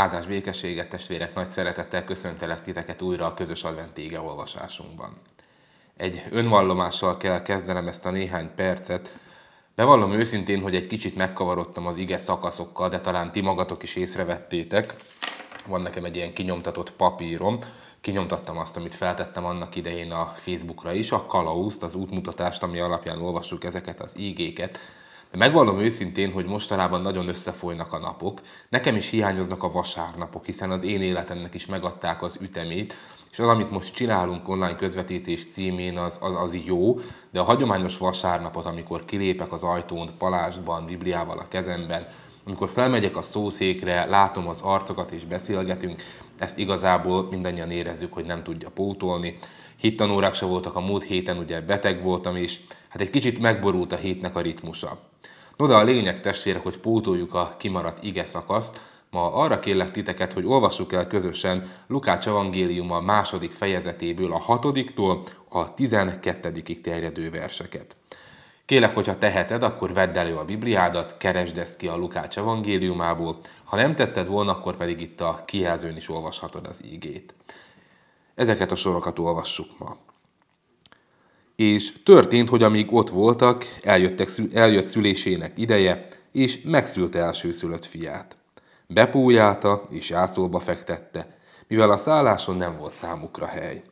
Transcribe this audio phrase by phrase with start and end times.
[0.00, 5.16] Áldás békességet, testvérek, nagy szeretettel köszöntelek titeket újra a közös adventége olvasásunkban.
[5.96, 9.14] Egy önvallomással kell kezdenem ezt a néhány percet.
[9.74, 14.94] Bevallom őszintén, hogy egy kicsit megkavarodtam az ige szakaszokkal, de talán ti magatok is észrevettétek.
[15.66, 17.58] Van nekem egy ilyen kinyomtatott papírom,
[18.00, 23.22] kinyomtattam azt, amit feltettem annak idején a Facebookra is, a kalauzt, az útmutatást, ami alapján
[23.22, 24.78] olvassuk ezeket az ígéket.
[25.30, 28.40] De megvallom őszintén, hogy mostanában nagyon összefolynak a napok.
[28.68, 32.94] Nekem is hiányoznak a vasárnapok, hiszen az én életemnek is megadták az ütemét,
[33.30, 37.98] és az, amit most csinálunk online közvetítés címén, az, az, az jó, de a hagyományos
[37.98, 42.06] vasárnapot, amikor kilépek az ajtón palásban, Bibliával a kezemben,
[42.44, 46.02] amikor felmegyek a szószékre, látom az arcokat és beszélgetünk,
[46.38, 49.36] ezt igazából mindannyian érezzük, hogy nem tudja pótolni.
[49.76, 53.96] Hittanórák se voltak a múlt héten, ugye beteg voltam is, hát egy kicsit megborult a
[53.96, 55.09] hétnek a ritmusa.
[55.60, 58.80] No de a lényeg testvérek, hogy pótoljuk a kimaradt ige szakaszt,
[59.10, 65.74] Ma arra kérlek titeket, hogy olvassuk el közösen Lukács evangéliuma második fejezetéből a hatodiktól a
[65.74, 67.96] tizenkettedik terjedő verseket.
[68.64, 73.76] Kélek, hogyha teheted, akkor vedd elő a Bibliádat, keresd ezt ki a Lukács evangéliumából, ha
[73.76, 77.34] nem tetted volna, akkor pedig itt a kijelzőn is olvashatod az ígét.
[78.34, 79.96] Ezeket a sorokat olvassuk ma.
[81.60, 88.36] És történt, hogy amíg ott voltak, eljöttek, eljött szülésének ideje, és megszülte elsőszülött fiát.
[88.86, 91.36] Bepújálta és játszóba fektette,
[91.68, 93.82] mivel a szálláson nem volt számukra hely.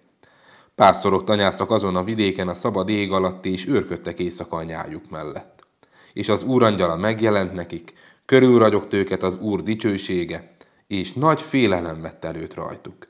[0.74, 5.66] Pásztorok tanyáztak azon a vidéken a szabad ég alatt, és őrködtek éjszaka a nyájuk mellett.
[6.12, 7.92] És az úrangyala megjelent nekik,
[8.24, 10.50] körülragyogta őket az úr dicsősége,
[10.86, 13.08] és nagy félelem vett előtt rajtuk.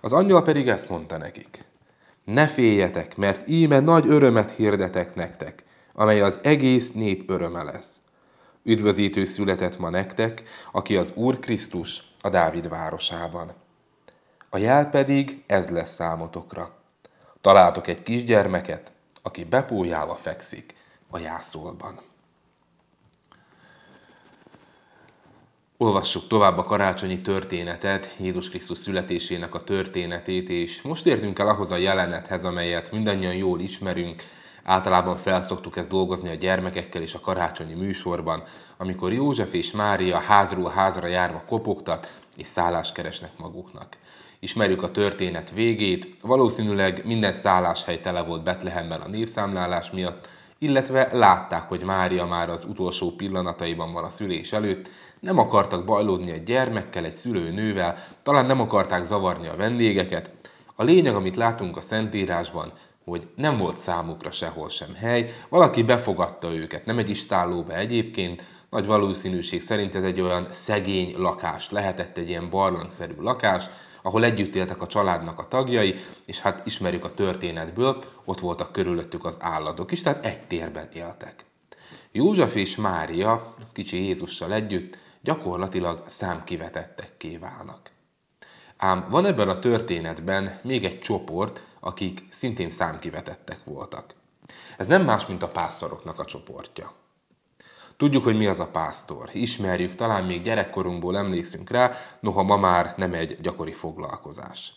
[0.00, 1.64] Az angyal pedig ezt mondta nekik.
[2.24, 8.00] Ne féljetek, mert íme nagy örömet hirdetek nektek, amely az egész nép öröme lesz.
[8.62, 10.42] Üdvözítő született ma nektek,
[10.72, 13.52] aki az Úr Krisztus a Dávid városában.
[14.50, 16.74] A jel pedig ez lesz számotokra.
[17.40, 18.92] Találtok egy kisgyermeket,
[19.22, 20.74] aki bepójálva fekszik
[21.10, 22.00] a jászolban.
[25.76, 31.70] Olvassuk tovább a karácsonyi történetet, Jézus Krisztus születésének a történetét, és most értünk el ahhoz
[31.70, 34.22] a jelenethez, amelyet mindannyian jól ismerünk,
[34.64, 38.42] Általában felszoktuk ezt dolgozni a gyermekekkel és a karácsonyi műsorban,
[38.76, 43.96] amikor József és Mária házról házra járva kopogtat és szállást keresnek maguknak.
[44.38, 50.28] Ismerjük a történet végét, valószínűleg minden szálláshely tele volt Betlehemben a népszámlálás miatt,
[50.58, 56.30] illetve látták, hogy Mária már az utolsó pillanataiban van a szülés előtt, nem akartak bajlódni
[56.30, 60.30] egy gyermekkel, egy szülőnővel, talán nem akarták zavarni a vendégeket.
[60.74, 62.72] A lényeg, amit látunk a Szentírásban,
[63.04, 68.86] hogy nem volt számukra sehol sem hely, valaki befogadta őket, nem egy istállóba egyébként, nagy
[68.86, 73.64] valószínűség szerint ez egy olyan szegény lakás lehetett, egy ilyen barlangszerű lakás,
[74.04, 75.94] ahol együtt éltek a családnak a tagjai,
[76.24, 81.44] és hát ismerjük a történetből, ott voltak körülöttük az állatok is, tehát egy térben éltek.
[82.12, 87.90] József és Mária, kicsi Jézussal együtt, gyakorlatilag számkivetettekké válnak.
[88.76, 94.14] Ám van ebben a történetben még egy csoport, akik szintén számkivetettek voltak.
[94.76, 96.92] Ez nem más, mint a pásztoroknak a csoportja.
[97.96, 99.30] Tudjuk, hogy mi az a pásztor.
[99.32, 104.72] Ismerjük, talán még gyerekkorunkból emlékszünk rá, noha ma már nem egy gyakori foglalkozás.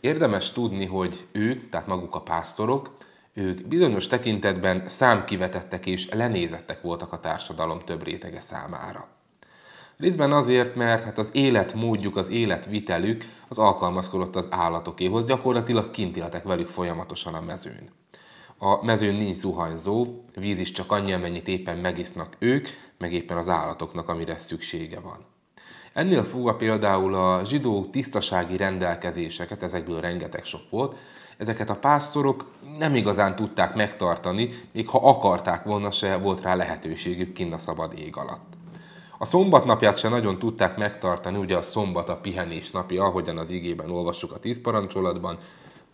[0.00, 2.96] Érdemes tudni, hogy ők, tehát maguk a pásztorok,
[3.32, 9.08] ők bizonyos tekintetben számkivetettek és lenézettek voltak a társadalom több rétege számára.
[9.96, 16.42] Részben azért, mert hát az életmódjuk, az életvitelük az alkalmazkodott az állatokéhoz, gyakorlatilag kint éltek
[16.42, 17.90] velük folyamatosan a mezőn.
[18.58, 23.48] A mezőn nincs zuhanyzó, víz is csak annyi, amennyit éppen megisznak ők, meg éppen az
[23.48, 25.18] állatoknak, amire szüksége van.
[25.92, 30.96] Ennél fogva például a zsidó tisztasági rendelkezéseket, ezekből rengeteg sok volt,
[31.36, 32.46] ezeket a pásztorok
[32.78, 37.98] nem igazán tudták megtartani, még ha akarták volna, se volt rá lehetőségük kinn a szabad
[37.98, 38.52] ég alatt.
[39.18, 43.50] A szombat napját se nagyon tudták megtartani, ugye a szombat a pihenés napja, ahogyan az
[43.50, 45.36] igében olvassuk a tíz parancsolatban,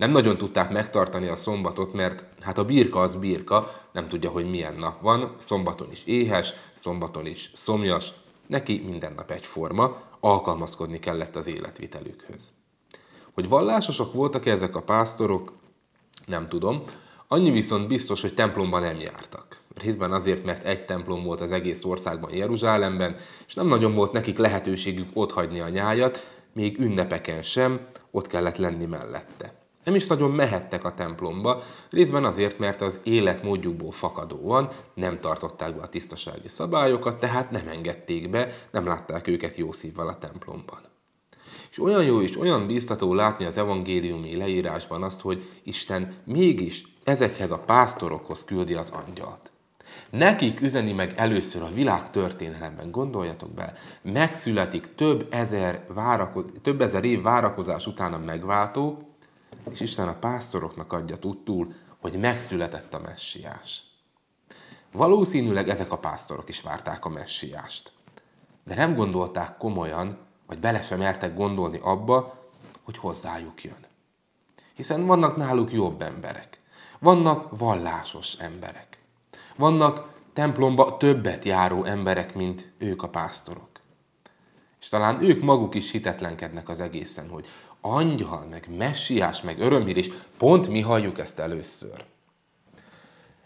[0.00, 4.50] nem nagyon tudták megtartani a szombatot, mert hát a birka az birka, nem tudja, hogy
[4.50, 8.12] milyen nap van, szombaton is éhes, szombaton is szomjas,
[8.46, 12.50] neki minden nap egyforma, alkalmazkodni kellett az életvitelükhöz.
[13.34, 15.52] Hogy vallásosok voltak ezek a pásztorok,
[16.26, 16.82] nem tudom,
[17.28, 21.84] annyi viszont biztos, hogy templomban nem jártak részben azért, mert egy templom volt az egész
[21.84, 27.80] országban Jeruzsálemben, és nem nagyon volt nekik lehetőségük hagyni a nyájat, még ünnepeken sem,
[28.10, 29.59] ott kellett lenni mellette.
[29.84, 35.82] Nem is nagyon mehettek a templomba, részben azért, mert az életmódjukból fakadóan nem tartották be
[35.82, 40.80] a tisztasági szabályokat, tehát nem engedték be, nem látták őket jó szívvel a templomban.
[41.70, 47.50] És olyan jó és olyan bíztató látni az evangéliumi leírásban azt, hogy Isten mégis ezekhez
[47.50, 49.50] a pásztorokhoz küldi az angyalt.
[50.10, 53.72] Nekik üzeni meg először a világ történelemben, gondoljatok bele,
[54.02, 59.09] megszületik több ezer, várako- több ezer év várakozás után a megváltó,
[59.70, 63.82] és Isten a pásztoroknak adja tudtul, hogy megszületett a messiás.
[64.92, 67.92] Valószínűleg ezek a pásztorok is várták a messiást.
[68.64, 72.48] De nem gondolták komolyan, vagy bele sem mertek gondolni abba,
[72.82, 73.86] hogy hozzájuk jön.
[74.74, 76.60] Hiszen vannak náluk jobb emberek.
[76.98, 78.98] Vannak vallásos emberek.
[79.56, 83.68] Vannak templomba többet járó emberek, mint ők a pásztorok.
[84.80, 87.46] És talán ők maguk is hitetlenkednek az egészen, hogy
[87.80, 92.04] angyal, meg messiás, meg örömhír, és pont mi halljuk ezt először.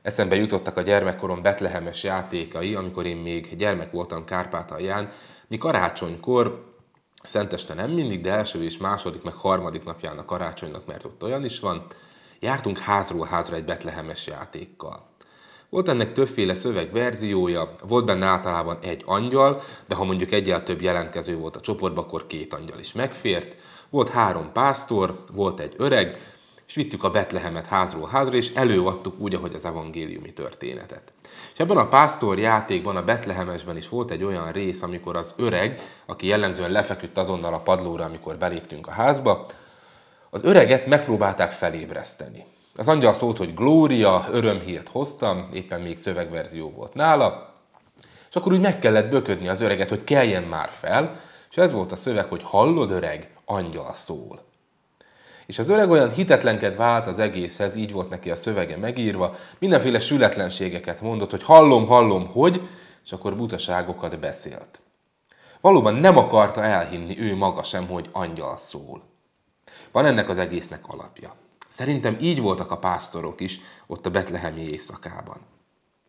[0.03, 5.13] Eszembe jutottak a gyermekkorom betlehemes játékai, amikor én még gyermek voltam Kárpátalján,
[5.49, 6.73] mi karácsonykor,
[7.25, 11.45] Szenteste nem mindig, de első és második, meg harmadik napján a karácsonynak, mert ott olyan
[11.45, 11.87] is van,
[12.41, 15.07] jártunk házról házra egy betlehemes játékkal.
[15.69, 21.37] Volt ennek többféle szövegverziója, volt benne általában egy angyal, de ha mondjuk egyel több jelentkező
[21.37, 23.57] volt a csoportban, akkor két angyal is megfért.
[23.95, 26.19] Volt három pásztor, volt egy öreg,
[26.67, 31.13] és vittük a Betlehemet házról házra, és előadtuk úgy, ahogy az evangéliumi történetet.
[31.53, 35.81] És ebben a pásztor játékban, a Betlehemesben is volt egy olyan rész, amikor az öreg,
[36.07, 39.47] aki jellemzően lefeküdt azonnal a padlóra, amikor beléptünk a házba,
[40.31, 42.45] az öreget megpróbálták felébreszteni.
[42.77, 47.55] Az angyal szólt, hogy Glória, örömhírt hoztam, éppen még szövegverzió volt nála,
[48.29, 51.21] és akkor úgy meg kellett böködni az öreget, hogy keljen már fel,
[51.55, 54.45] és ez volt a szöveg, hogy hallod öreg, angyal szól.
[55.47, 60.01] És az öreg olyan hitetlenked vált az egészhez, így volt neki a szövege megírva, mindenféle
[60.01, 62.69] sületlenségeket mondott, hogy hallom, hallom, hogy,
[63.05, 64.81] és akkor butaságokat beszélt.
[65.61, 69.03] Valóban nem akarta elhinni ő maga sem, hogy angyal szól.
[69.93, 71.35] Van ennek az egésznek alapja.
[71.69, 75.41] Szerintem így voltak a pásztorok is ott a betlehemi éjszakában.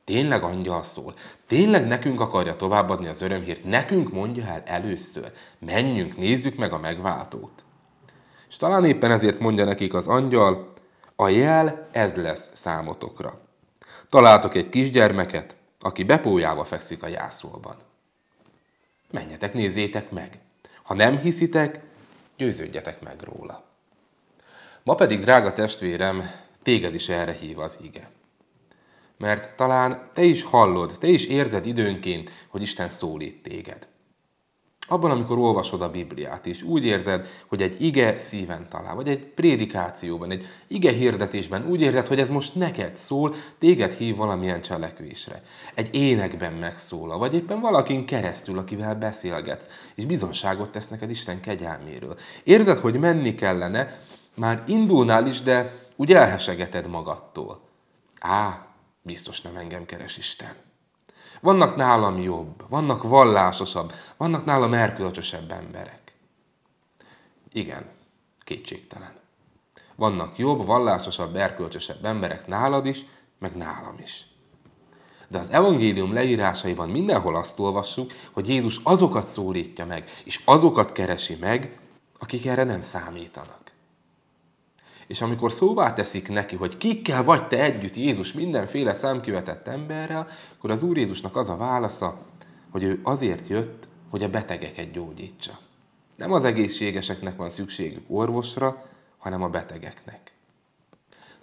[0.05, 1.13] Tényleg angyal szól.
[1.47, 3.63] Tényleg nekünk akarja továbbadni az örömhírt.
[3.63, 5.31] Nekünk mondja el először.
[5.59, 7.63] Menjünk, nézzük meg a megváltót.
[8.49, 10.73] És talán éppen ezért mondja nekik az angyal,
[11.15, 13.39] a jel ez lesz számotokra.
[14.09, 17.75] Találtok egy kisgyermeket, aki bepójálva fekszik a jászolban.
[19.11, 20.39] Menjetek, nézzétek meg.
[20.83, 21.79] Ha nem hiszitek,
[22.37, 23.63] győződjetek meg róla.
[24.83, 26.31] Ma pedig, drága testvérem,
[26.63, 28.09] téged is erre hív az ige.
[29.17, 33.87] Mert talán te is hallod, te is érzed időnként, hogy Isten szólít téged.
[34.87, 39.19] Abban, amikor olvasod a Bibliát is, úgy érzed, hogy egy ige szíven talál, vagy egy
[39.19, 45.43] prédikációban, egy ige hirdetésben úgy érzed, hogy ez most neked szól, téged hív valamilyen cselekvésre.
[45.73, 52.17] Egy énekben megszólal, vagy éppen valakin keresztül, akivel beszélgetsz, és bizonságot tesz neked Isten kegyelméről.
[52.43, 53.99] Érzed, hogy menni kellene,
[54.35, 57.59] már indulnál is, de úgy elhesegeted magadtól.
[58.19, 58.67] Á,
[59.05, 60.55] biztos nem engem keres Isten.
[61.41, 66.13] Vannak nálam jobb, vannak vallásosabb, vannak nálam erkölcsösebb emberek.
[67.51, 67.85] Igen,
[68.43, 69.13] kétségtelen.
[69.95, 73.05] Vannak jobb, vallásosabb, erkölcsösebb emberek nálad is,
[73.39, 74.25] meg nálam is.
[75.27, 81.35] De az evangélium leírásaiban mindenhol azt olvassuk, hogy Jézus azokat szólítja meg, és azokat keresi
[81.35, 81.79] meg,
[82.19, 83.64] akik erre nem számítanak.
[85.07, 90.71] És amikor szóvá teszik neki, hogy kikkel vagy te együtt Jézus mindenféle számkivetett emberrel, akkor
[90.71, 92.17] az Úr Jézusnak az a válasza,
[92.71, 95.57] hogy ő azért jött, hogy a betegeket gyógyítsa.
[96.15, 98.85] Nem az egészségeseknek van szükségük orvosra,
[99.17, 100.31] hanem a betegeknek.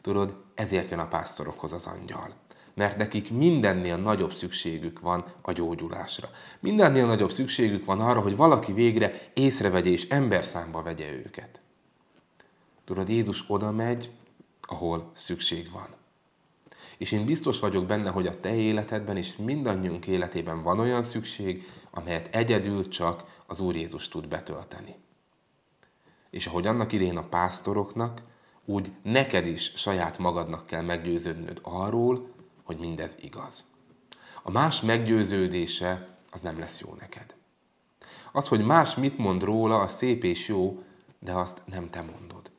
[0.01, 2.35] Tudod, ezért jön a pásztorokhoz az angyal.
[2.75, 6.29] Mert nekik mindennél nagyobb szükségük van a gyógyulásra.
[6.61, 11.62] Mindennél nagyobb szükségük van arra, hogy valaki végre észrevegye és emberszámba vegye őket.
[12.85, 14.11] Tudod, Jézus oda megy,
[14.61, 15.89] ahol szükség van.
[16.99, 21.69] És én biztos vagyok benne, hogy a te életedben és mindannyiunk életében van olyan szükség,
[21.91, 24.95] amelyet egyedül csak az Úr Jézus tud betölteni.
[26.31, 28.23] És ahogy annak idén a pásztoroknak,
[28.65, 32.31] úgy neked is saját magadnak kell meggyőződnöd arról,
[32.63, 33.65] hogy mindez igaz.
[34.43, 37.35] A más meggyőződése az nem lesz jó neked.
[38.33, 40.83] Az, hogy más mit mond róla, az szép és jó,
[41.19, 42.52] de azt nem te mondod.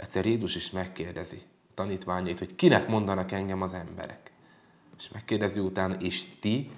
[0.00, 1.42] Egyszer Jézus is megkérdezi
[1.74, 4.30] tanítványait, hogy kinek mondanak engem az emberek.
[4.98, 6.70] És megkérdezi utána, és ti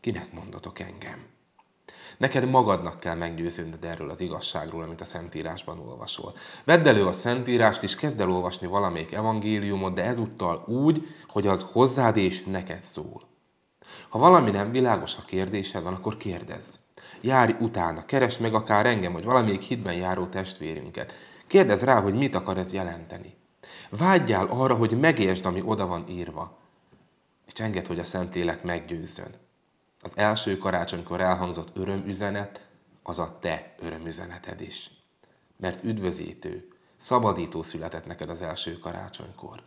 [0.00, 1.26] kinek mondatok engem?
[2.16, 6.34] Neked magadnak kell meggyőződned erről az igazságról, amit a Szentírásban olvasol.
[6.64, 11.66] Vedd elő a Szentírást, és kezd el olvasni valamelyik evangéliumot, de ezúttal úgy, hogy az
[11.72, 13.22] hozzád és neked szól.
[14.08, 16.74] Ha valami nem világos a kérdésed van, akkor kérdezz.
[17.20, 21.12] Járj utána, keresd meg akár engem, vagy valamelyik hitben járó testvérünket.
[21.52, 23.36] Kérdezz rá, hogy mit akar ez jelenteni.
[23.90, 26.58] Vágyjál arra, hogy megértsd, ami oda van írva,
[27.46, 29.34] és enged, hogy a Szentlélek meggyőzzön.
[30.00, 32.66] Az első karácsonykor elhangzott örömüzenet,
[33.02, 34.90] az a te örömüzeneted is.
[35.56, 39.62] Mert üdvözítő, szabadító született neked az első karácsonykor.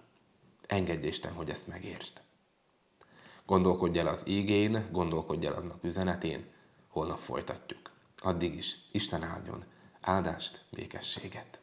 [0.68, 2.22] Engedj Isten, hogy ezt megértsd.
[3.46, 6.46] Gondolkodj el az ígén, gondolkodj el aznak üzenetén,
[6.88, 7.92] holnap folytatjuk.
[8.22, 9.64] Addig is Isten áldjon,
[10.02, 11.60] áldást, békességet!